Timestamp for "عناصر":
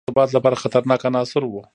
1.09-1.43